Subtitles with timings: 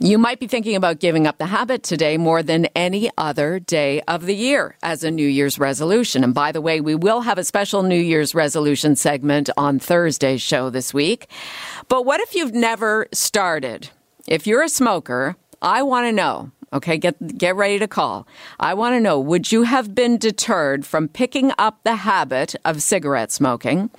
[0.00, 4.00] you might be thinking about giving up the habit today more than any other day
[4.02, 6.24] of the year as a New Year's resolution.
[6.24, 10.42] And by the way, we will have a special New Year's resolution segment on Thursday's
[10.42, 11.28] show this week.
[11.88, 13.90] But what if you've never started?
[14.26, 16.50] If you're a smoker, I want to know.
[16.72, 18.26] Okay, get get ready to call.
[18.58, 22.82] I want to know would you have been deterred from picking up the habit of
[22.82, 23.90] cigarette smoking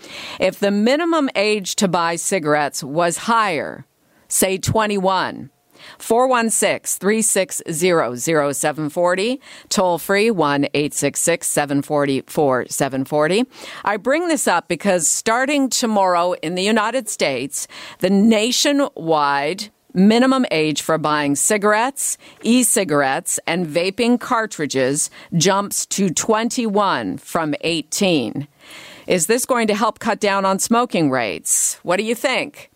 [0.42, 3.86] if the minimum age to buy cigarettes was higher,
[4.28, 5.52] say 21?
[5.98, 9.42] 416 360 0740.
[9.70, 13.46] Toll free 1 866 740 4740.
[13.84, 17.68] I bring this up because starting tomorrow in the United States,
[18.00, 27.18] the nationwide minimum age for buying cigarettes, e cigarettes, and vaping cartridges jumps to 21
[27.18, 28.48] from 18.
[29.08, 31.80] Is this going to help cut down on smoking rates?
[31.84, 32.72] What do you think?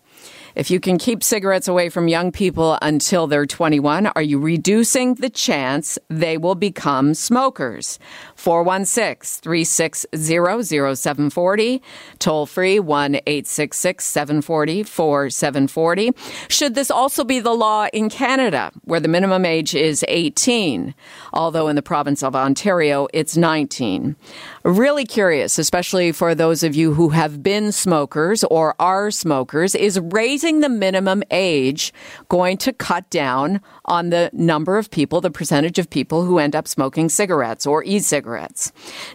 [0.54, 5.14] If you can keep cigarettes away from young people until they're 21, are you reducing
[5.14, 7.98] the chance they will become smokers?
[8.40, 11.82] 416 360 0740,
[12.18, 16.12] toll free 1 866 740 4740.
[16.48, 20.94] Should this also be the law in Canada, where the minimum age is 18,
[21.34, 24.16] although in the province of Ontario it's 19?
[24.64, 30.00] Really curious, especially for those of you who have been smokers or are smokers, is
[30.00, 31.92] raising the minimum age
[32.30, 36.56] going to cut down on the number of people, the percentage of people who end
[36.56, 38.29] up smoking cigarettes or e cigarettes?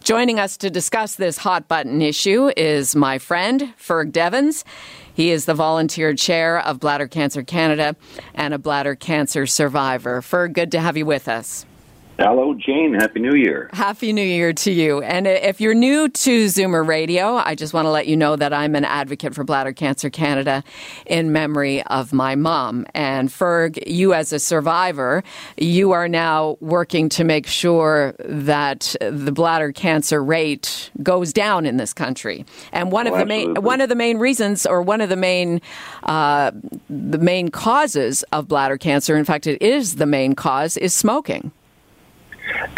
[0.04, 4.64] Joining us to discuss this hot button issue is my friend, Ferg Devins.
[5.14, 7.96] He is the volunteer chair of Bladder Cancer Canada
[8.34, 10.22] and a bladder cancer survivor.
[10.22, 11.66] Ferg, good to have you with us.
[12.18, 12.94] Hello, Jane.
[12.94, 13.70] Happy New Year.
[13.74, 15.02] Happy New Year to you.
[15.02, 18.54] And if you're new to Zoomer Radio, I just want to let you know that
[18.54, 20.64] I'm an advocate for Bladder Cancer Canada
[21.06, 22.86] in memory of my mom.
[22.94, 25.26] And Ferg, you as a survivor,
[25.58, 31.76] you are now working to make sure that the bladder cancer rate goes down in
[31.76, 32.46] this country.
[32.72, 35.18] And one Oh, of the main one of the main reasons, or one of the
[35.18, 35.60] main
[36.04, 36.52] uh,
[36.90, 41.52] the main causes of bladder cancer, in fact, it is the main cause, is smoking.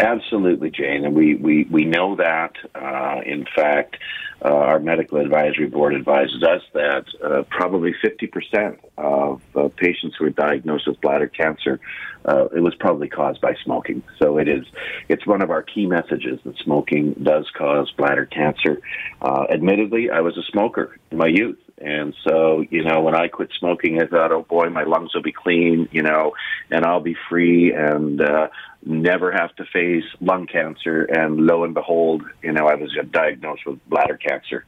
[0.00, 1.04] Absolutely, Jane.
[1.04, 2.52] And we, we, we know that.
[2.74, 3.96] Uh, in fact,
[4.44, 10.26] uh, our medical advisory board advises us that uh, probably 50% of uh, patients who
[10.26, 11.80] are diagnosed with bladder cancer,
[12.24, 14.02] uh, it was probably caused by smoking.
[14.18, 14.64] So it is,
[15.08, 18.80] it's one of our key messages that smoking does cause bladder cancer.
[19.20, 21.58] Uh, admittedly, I was a smoker in my youth.
[21.80, 25.22] And so, you know, when I quit smoking, I thought, oh boy, my lungs will
[25.22, 26.32] be clean, you know,
[26.70, 28.48] and I'll be free and uh,
[28.84, 31.04] never have to face lung cancer.
[31.04, 34.64] And lo and behold, you know, I was diagnosed with bladder cancer.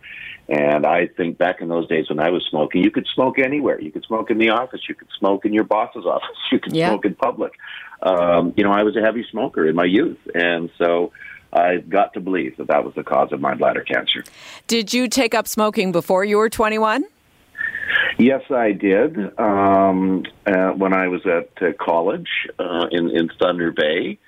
[0.48, 3.81] And I think back in those days when I was smoking, you could smoke anywhere.
[3.81, 4.81] You could smoke in the office.
[4.88, 6.37] You could smoke in your boss's office.
[6.50, 6.88] You could Yeah.
[6.88, 7.53] smoke in public.
[8.03, 10.19] Um, you know, I was a heavy smoker in my youth.
[10.34, 11.12] And so
[11.52, 14.24] I've got to believe that that was the cause of my bladder cancer.
[14.66, 17.04] Did you take up smoking before you were 21?
[18.18, 19.16] Yes, I did.
[19.38, 22.28] Um, uh, when I was at uh, college
[22.58, 24.18] uh, in in Thunder Bay,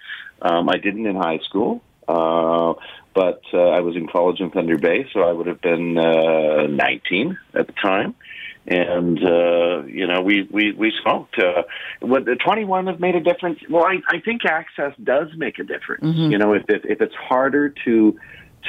[0.41, 2.75] um, I didn't in high school, uh,
[3.15, 6.67] but uh, I was in college in Thunder Bay, so I would have been uh,
[6.67, 8.15] 19 at the time.
[8.67, 11.37] And uh, you know, we we we smoked.
[11.37, 11.63] Uh,
[12.01, 13.59] would the 21 have made a difference?
[13.69, 16.05] Well, I, I think access does make a difference.
[16.31, 18.19] You know, if, if if it's harder to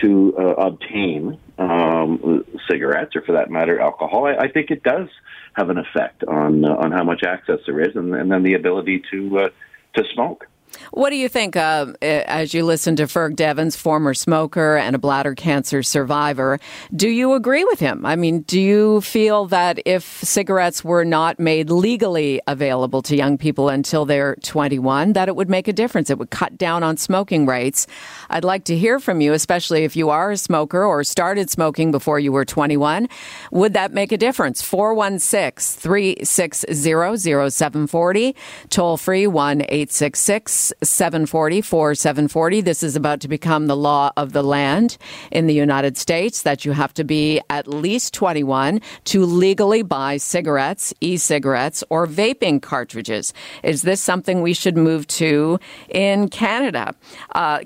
[0.01, 5.09] to uh, obtain um, cigarettes, or for that matter, alcohol, I, I think it does
[5.53, 8.55] have an effect on uh, on how much access there is, and, and then the
[8.55, 9.49] ability to uh,
[9.95, 10.47] to smoke.
[10.91, 14.99] What do you think uh, as you listen to Ferg Devins, former smoker and a
[14.99, 16.59] bladder cancer survivor?
[16.95, 18.05] Do you agree with him?
[18.05, 23.37] I mean, do you feel that if cigarettes were not made legally available to young
[23.37, 26.09] people until they're 21, that it would make a difference?
[26.09, 27.87] It would cut down on smoking rates.
[28.29, 31.91] I'd like to hear from you, especially if you are a smoker or started smoking
[31.91, 33.09] before you were 21.
[33.51, 34.61] Would that make a difference?
[34.61, 38.35] 416 360 0740,
[38.69, 42.61] toll free 1 866 740 4740.
[42.61, 44.97] This is about to become the law of the land
[45.31, 50.17] in the United States that you have to be at least 21 to legally buy
[50.17, 53.33] cigarettes, e cigarettes, or vaping cartridges.
[53.63, 56.95] Is this something we should move to in Canada?
[57.33, 57.59] Uh,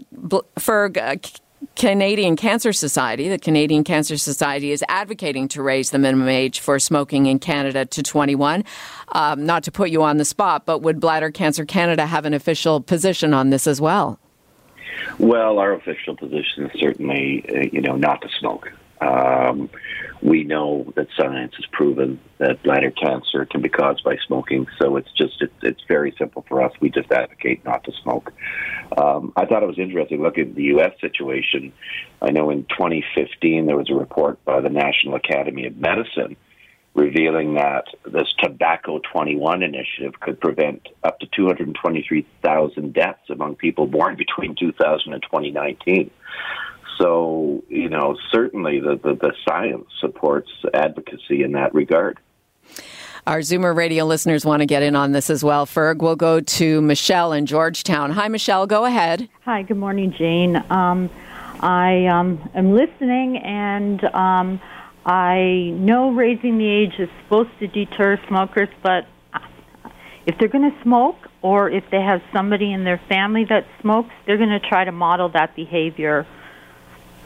[0.57, 1.17] Ferg, uh,
[1.77, 6.79] Canadian Cancer Society, the Canadian Cancer Society, is advocating to raise the minimum age for
[6.79, 8.63] smoking in Canada to 21.
[9.11, 12.33] Um, not to put you on the spot, but would Bladder Cancer Canada have an
[12.33, 14.19] official position on this as well?
[15.19, 18.71] Well, our official position is certainly, uh, you know, not to smoke.
[19.01, 19.69] Um,
[20.21, 24.95] we know that science has proven that bladder cancer can be caused by smoking, so
[24.97, 26.71] it's just it's, it's very simple for us.
[26.79, 28.33] We just advocate not to smoke.
[28.97, 30.93] Um, I thought it was interesting looking at the U.S.
[30.99, 31.71] situation.
[32.21, 36.35] I know in 2015 there was a report by the National Academy of Medicine
[36.97, 44.15] revealing that this Tobacco 21 initiative could prevent up to 223,000 deaths among people born
[44.15, 46.09] between 2000 and 2019.
[46.97, 52.19] So, you know, certainly the, the, the science supports advocacy in that regard.
[53.27, 55.65] Our Zoomer radio listeners want to get in on this as well.
[55.65, 58.11] Ferg, we'll go to Michelle in Georgetown.
[58.11, 58.65] Hi, Michelle.
[58.65, 59.27] Go ahead.
[59.43, 59.63] Hi.
[59.63, 60.55] Good morning, Jane.
[60.69, 61.09] Um,
[61.59, 64.61] I um, am listening, and um,
[65.05, 69.07] I know raising the age is supposed to deter smokers, but
[70.25, 74.09] if they're going to smoke, or if they have somebody in their family that smokes,
[74.25, 76.25] they're going to try to model that behavior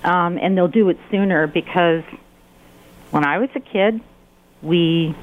[0.03, 2.03] um, and they'll do it sooner because
[3.11, 4.01] when I was a kid,
[4.61, 5.15] we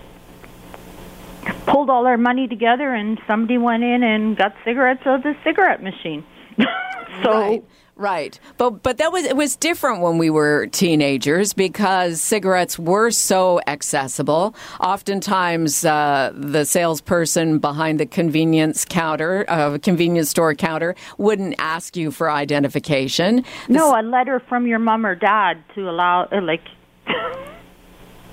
[1.66, 5.36] pulled all our money together and somebody went in and got cigarettes out of the
[5.44, 6.24] cigarette machine.
[7.22, 7.64] so right.
[7.98, 8.38] Right.
[8.58, 13.60] But but that was it was different when we were teenagers because cigarettes were so
[13.66, 14.54] accessible.
[14.78, 22.12] Oftentimes uh, the salesperson behind the convenience counter, uh, convenience store counter wouldn't ask you
[22.12, 23.44] for identification.
[23.68, 26.62] No, a letter from your mom or dad to allow uh, like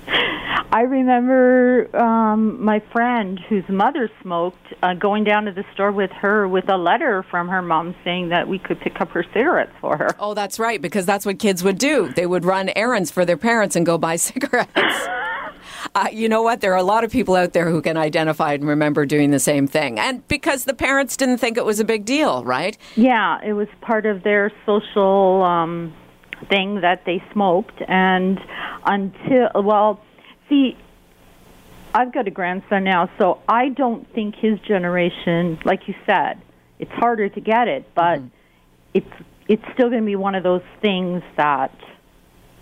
[0.08, 6.10] I remember um, my friend whose mother smoked uh, going down to the store with
[6.12, 9.72] her with a letter from her mom saying that we could pick up her cigarettes
[9.80, 10.08] for her.
[10.18, 12.12] Oh, that's right, because that's what kids would do.
[12.14, 15.06] They would run errands for their parents and go buy cigarettes.
[15.94, 16.60] Uh, you know what?
[16.60, 19.38] There are a lot of people out there who can identify and remember doing the
[19.38, 19.98] same thing.
[19.98, 22.76] And because the parents didn't think it was a big deal, right?
[22.96, 25.94] Yeah, it was part of their social um,
[26.48, 27.80] thing that they smoked.
[27.88, 28.40] And
[28.84, 30.00] until, well,
[30.48, 30.76] see,
[31.94, 36.40] I've got a grandson now, so I don't think his generation, like you said,
[36.78, 38.28] it's harder to get it, but mm-hmm.
[38.94, 39.12] it's
[39.48, 41.72] it's still going to be one of those things that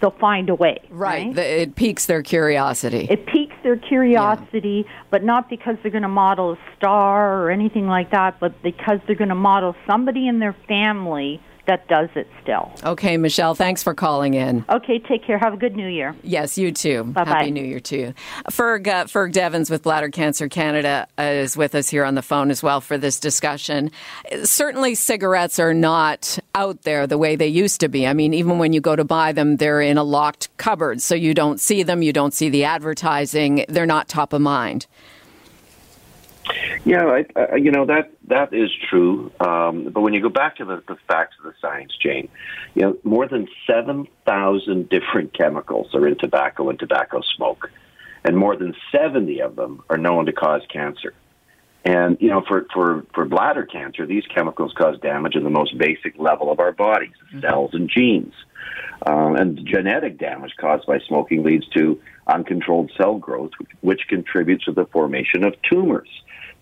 [0.00, 0.78] they'll find a way.
[0.90, 1.34] Right.
[1.34, 1.38] right?
[1.38, 3.06] It piques their curiosity.
[3.08, 5.02] It piques their curiosity, yeah.
[5.10, 9.00] but not because they're going to model a star or anything like that, but because
[9.06, 12.70] they're going to model somebody in their family that does it still.
[12.84, 14.64] Okay, Michelle, thanks for calling in.
[14.68, 15.38] Okay, take care.
[15.38, 16.14] Have a good new year.
[16.22, 17.04] Yes, you too.
[17.04, 17.30] Bye-bye.
[17.30, 18.14] Happy New Year to you.
[18.50, 22.22] Ferg, uh, Ferg Devins with Bladder Cancer Canada uh, is with us here on the
[22.22, 23.90] phone as well for this discussion.
[24.42, 28.06] Certainly, cigarettes are not out there the way they used to be.
[28.06, 31.14] I mean, even when you go to buy them, they're in a locked cupboard, so
[31.14, 34.86] you don't see them, you don't see the advertising, they're not top of mind.
[36.84, 39.32] Yeah, I, I, you know that that is true.
[39.40, 42.28] Um, but when you go back to the, the facts of the science, Jane,
[42.74, 47.70] you know more than seven thousand different chemicals are in tobacco and tobacco smoke,
[48.22, 51.14] and more than seventy of them are known to cause cancer.
[51.86, 55.78] And you know, for for for bladder cancer, these chemicals cause damage in the most
[55.78, 57.40] basic level of our bodies, mm-hmm.
[57.40, 58.34] cells and genes.
[59.06, 64.64] Um, and genetic damage caused by smoking leads to uncontrolled cell growth, which, which contributes
[64.64, 66.08] to the formation of tumors.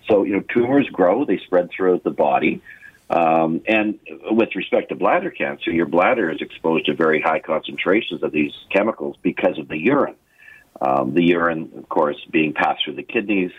[0.09, 2.63] So, you know, tumors grow, they spread throughout the body.
[3.11, 3.99] Um, and
[4.31, 8.53] with respect to bladder cancer, your bladder is exposed to very high concentrations of these
[8.71, 10.17] chemicals because of the urine.
[10.81, 13.53] Um, the urine, of course, being passed through the kidneys.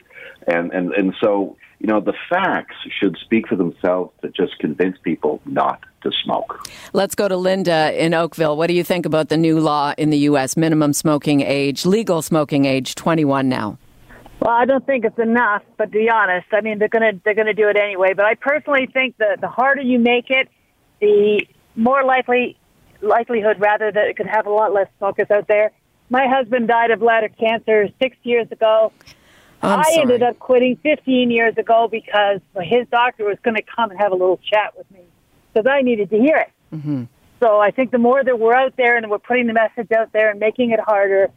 [0.47, 4.97] And, and, and so, you know, the facts should speak for themselves to just convince
[4.97, 6.67] people not to smoke.
[6.91, 8.57] Let's go to Linda in Oakville.
[8.57, 12.21] What do you think about the new law in the U.S., minimum smoking age, legal
[12.21, 13.77] smoking age, 21 now?
[14.39, 17.35] Well, I don't think it's enough, but to be honest, I mean they're gonna they're
[17.35, 18.13] gonna do it anyway.
[18.13, 20.49] But I personally think that the harder you make it,
[20.99, 22.57] the more likely
[23.01, 25.71] likelihood rather that it could have a lot less smokers out there.
[26.09, 28.91] My husband died of bladder cancer six years ago.
[29.61, 30.01] I'm I sorry.
[30.01, 34.11] ended up quitting 15 years ago because his doctor was going to come and have
[34.11, 34.99] a little chat with me
[35.53, 36.51] because I needed to hear it.
[36.75, 37.03] Mm-hmm.
[37.39, 40.11] So I think the more that we're out there and we're putting the message out
[40.11, 41.29] there and making it harder,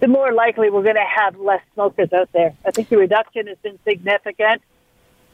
[0.00, 2.54] the more likely we're going to have less smokers out there.
[2.64, 4.62] I think the reduction has been significant.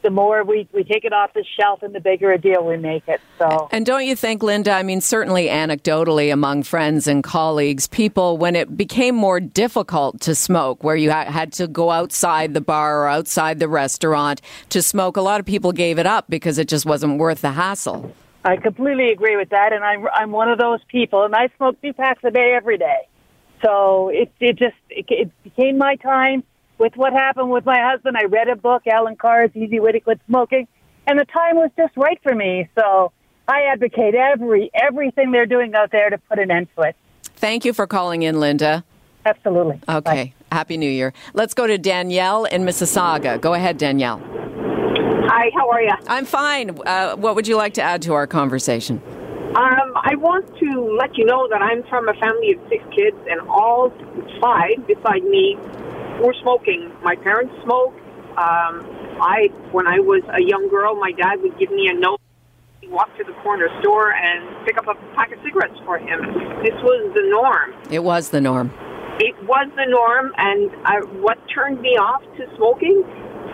[0.03, 2.75] The more we, we take it off the shelf and the bigger a deal we
[2.75, 3.21] make it.
[3.39, 8.37] So And don't you think, Linda, I mean, certainly anecdotally among friends and colleagues, people,
[8.37, 13.03] when it became more difficult to smoke, where you had to go outside the bar
[13.03, 16.67] or outside the restaurant to smoke, a lot of people gave it up because it
[16.67, 18.13] just wasn't worth the hassle.
[18.45, 21.81] I completely agree with that, and I'm I'm one of those people, and I smoke
[21.81, 23.07] two packs a day every day.
[23.63, 26.43] So it it just it, it became my time.
[26.79, 29.99] With what happened with my husband, I read a book, Allen Carr's Easy Way to
[29.99, 30.67] Quit Smoking,
[31.07, 32.67] and the time was just right for me.
[32.75, 33.11] So
[33.47, 36.95] I advocate every everything they're doing out there to put an end to it.
[37.35, 38.83] Thank you for calling in, Linda.
[39.25, 39.79] Absolutely.
[39.87, 40.01] Okay.
[40.01, 40.33] Bye.
[40.51, 41.13] Happy New Year.
[41.33, 43.39] Let's go to Danielle in Mississauga.
[43.39, 44.21] Go ahead, Danielle.
[45.25, 45.93] Hi, how are you?
[46.07, 46.77] I'm fine.
[46.85, 49.01] Uh, what would you like to add to our conversation?
[49.53, 53.17] Um, I want to let you know that I'm from a family of six kids,
[53.29, 53.93] and all
[54.41, 55.57] five, beside me,
[56.17, 56.91] were smoking.
[57.03, 57.99] My parents smoked.
[58.33, 58.81] Um,
[59.21, 62.19] I, when I was a young girl, my dad would give me a note.
[62.89, 66.19] Walk to the corner store and pick up a pack of cigarettes for him.
[66.65, 67.77] This was the norm.
[67.91, 68.73] It was the norm.
[69.19, 73.03] It was the norm, and I, what turned me off to smoking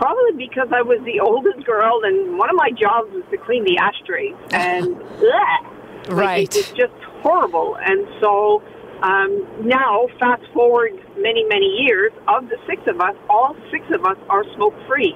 [0.00, 3.64] probably because I was the oldest girl, and one of my jobs was to clean
[3.64, 5.69] the ashtrays, and bleh,
[6.08, 7.76] right, like, it was just horrible.
[7.76, 8.62] And so
[9.02, 14.04] um, now, fast forward many many years, of the six of us, all six of
[14.04, 15.14] us are smoke free.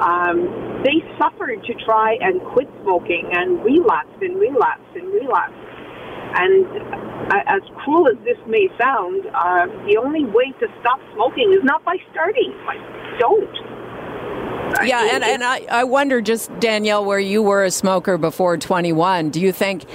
[0.00, 5.60] Um, they suffered to try and quit smoking and relapsed and relapsed and relapsed.
[6.34, 6.64] And
[7.28, 11.62] uh, as cruel as this may sound, uh, the only way to stop smoking is
[11.62, 12.56] not by starting.
[12.64, 12.80] Like,
[13.20, 13.52] don't.
[14.84, 19.30] Yeah, and, and I, I wonder just, Danielle, where you were a smoker before 21,
[19.30, 19.88] do you think,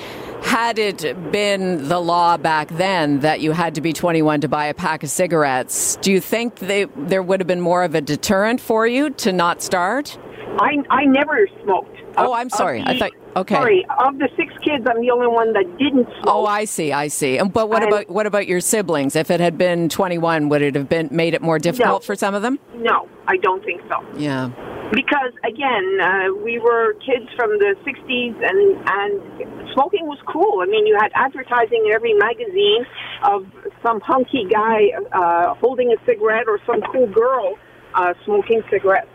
[0.44, 4.66] had it been the law back then that you had to be 21 to buy
[4.66, 8.02] a pack of cigarettes, do you think they, there would have been more of a
[8.02, 10.18] deterrent for you to not start?
[10.60, 11.98] I, I never smoked.
[12.18, 12.82] Oh, I'm sorry.
[12.84, 13.56] I thought okay.
[13.56, 16.26] Sorry, of the six kids, I'm the only one that didn't smoke.
[16.26, 16.92] Oh, I see.
[16.92, 17.40] I see.
[17.42, 19.16] But what and, about what about your siblings?
[19.16, 22.16] If it had been 21, would it have been made it more difficult no, for
[22.16, 22.60] some of them?
[22.76, 24.04] No, I don't think so.
[24.18, 24.50] Yeah.
[24.92, 30.62] Because again, uh, we were kids from the '60s, and and smoking was cool.
[30.62, 32.86] I mean, you had advertising in every magazine
[33.24, 33.46] of
[33.84, 37.58] some hunky guy uh, holding a cigarette or some cool girl
[37.96, 39.10] uh, smoking cigarettes.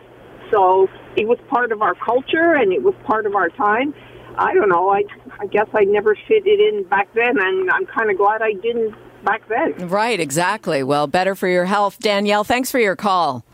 [0.52, 3.94] So it was part of our culture and it was part of our time.
[4.38, 4.90] I don't know.
[4.90, 5.04] I
[5.40, 8.52] I guess I never fit it in back then, and I'm kind of glad I
[8.54, 9.88] didn't back then.
[9.88, 10.82] Right, exactly.
[10.82, 12.44] Well, better for your health, Danielle.
[12.44, 13.44] Thanks for your call.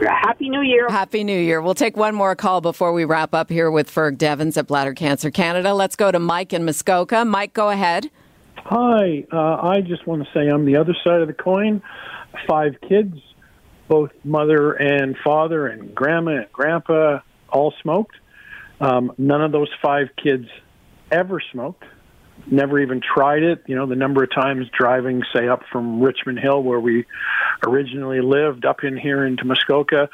[0.00, 0.88] Happy New Year.
[0.88, 1.60] Happy New Year.
[1.60, 4.94] We'll take one more call before we wrap up here with Ferg Devins at Bladder
[4.94, 5.74] Cancer Canada.
[5.74, 7.24] Let's go to Mike in Muskoka.
[7.24, 8.10] Mike, go ahead.
[8.56, 9.24] Hi.
[9.30, 11.82] Uh, I just want to say I'm the other side of the coin.
[12.48, 13.14] Five kids,
[13.88, 17.20] both mother and father, and grandma and grandpa
[17.50, 18.16] all smoked.
[18.80, 20.48] Um, none of those five kids
[21.10, 21.84] ever smoked.
[22.46, 23.64] Never even tried it.
[23.66, 27.04] You know, the number of times driving, say, up from Richmond Hill, where we
[27.66, 30.08] originally lived, up in here into Muskoka,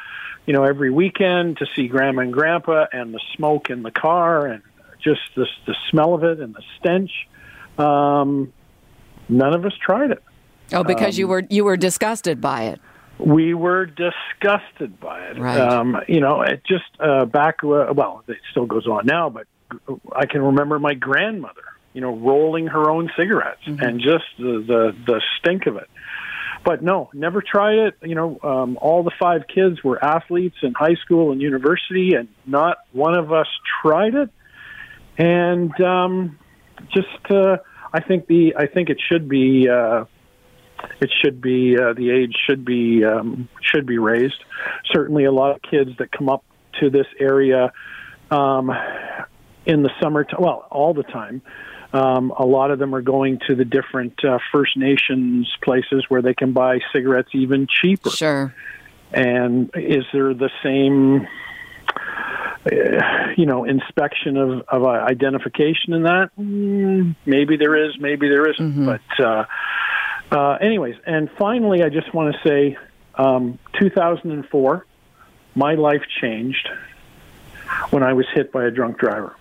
[0.47, 4.47] you know, every weekend to see grandma and grandpa and the smoke in the car
[4.47, 4.63] and
[5.03, 7.11] just the, the smell of it and the stench.
[7.79, 8.53] Um,
[9.29, 10.23] none of us tried it.
[10.73, 12.81] Oh, because um, you were you were disgusted by it.
[13.19, 15.39] We were disgusted by it.
[15.39, 15.61] Right.
[15.61, 17.63] Um, you know, it just uh, back.
[17.63, 19.47] Uh, well, it still goes on now, but
[20.15, 21.63] I can remember my grandmother.
[21.93, 23.81] You know, rolling her own cigarettes mm-hmm.
[23.81, 25.89] and just the, the the stink of it.
[26.65, 27.95] But no, never tried it.
[28.03, 32.29] You know, um, all the five kids were athletes in high school and university, and
[32.47, 33.47] not one of us
[33.83, 34.31] tried it.
[35.19, 36.39] And um,
[36.93, 37.59] just, uh,
[37.93, 39.69] I think the I think it should be.
[39.69, 40.07] Uh,
[41.01, 44.43] it should be uh, the age should be um, should be raised.
[44.93, 46.45] Certainly, a lot of kids that come up
[46.81, 47.73] to this area
[48.31, 48.71] um,
[49.67, 51.43] in the summer, well, all the time.
[51.93, 56.23] Um, a lot of them are going to the different uh, First Nations places where
[56.23, 58.11] they can buy cigarettes even cheaper.
[58.11, 58.53] Sure.
[59.13, 61.29] And is there the same,
[62.67, 66.31] uh, you know, inspection of, of uh, identification in that?
[66.37, 68.73] Mm, maybe there is, maybe there isn't.
[68.73, 68.87] Mm-hmm.
[68.87, 69.25] But
[70.31, 72.77] uh, anyways, and finally, I just want to say,
[73.15, 74.87] um, 2004,
[75.55, 76.69] my life changed
[77.91, 79.37] when I was hit by a drunk driver.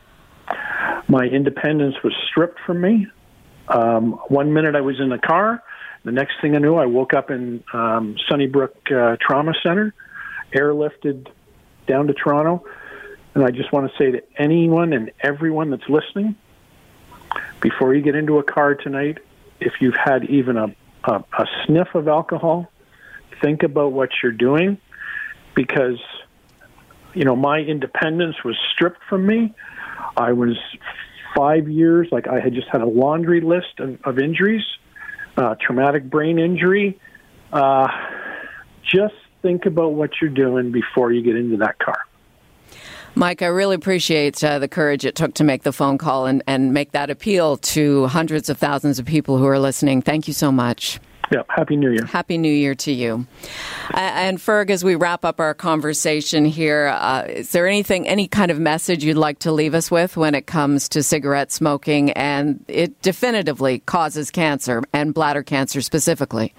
[1.07, 3.07] My independence was stripped from me.
[3.67, 5.63] Um, one minute I was in the car.
[6.03, 9.93] The next thing I knew, I woke up in um, Sunnybrook uh, Trauma Center,
[10.53, 11.27] airlifted
[11.87, 12.65] down to Toronto.
[13.35, 16.35] And I just want to say to anyone and everyone that's listening,
[17.61, 19.19] before you get into a car tonight,
[19.65, 22.71] if you've had even a, a, a sniff of alcohol,
[23.41, 24.77] think about what you're doing
[25.55, 25.99] because,
[27.13, 29.53] you know, my independence was stripped from me.
[30.17, 30.57] I was
[31.35, 34.63] five years, like I had just had a laundry list of, of injuries,
[35.37, 36.99] uh, traumatic brain injury.
[37.51, 37.87] Uh,
[38.83, 41.97] just think about what you're doing before you get into that car.
[43.15, 46.41] Mike, I really appreciate uh, the courage it took to make the phone call and,
[46.47, 50.01] and make that appeal to hundreds of thousands of people who are listening.
[50.01, 50.99] Thank you so much.
[51.31, 52.05] Yeah, Happy New Year.
[52.05, 53.25] Happy New Year to you.
[53.93, 58.27] Uh, and Ferg, as we wrap up our conversation here, uh, is there anything, any
[58.27, 62.11] kind of message you'd like to leave us with when it comes to cigarette smoking?
[62.11, 66.53] And it definitively causes cancer and bladder cancer specifically.